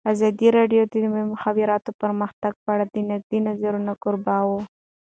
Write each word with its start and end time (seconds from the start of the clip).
ازادي 0.13 0.47
راډیو 0.57 0.81
د 0.91 0.93
د 1.03 1.05
مخابراتو 1.33 1.89
پرمختګ 2.01 2.53
په 2.63 2.69
اړه 2.75 2.85
د 2.93 2.95
نقدي 3.09 3.39
نظرونو 3.47 3.91
کوربه 4.03 4.37
وه. 4.49 4.61